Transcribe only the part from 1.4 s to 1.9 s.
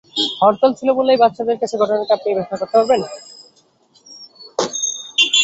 কাছে